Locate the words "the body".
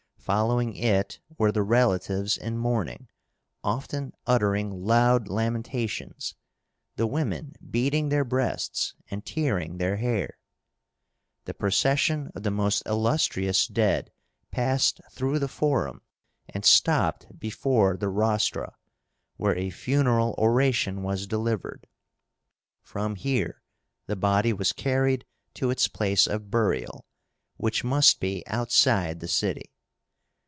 24.05-24.53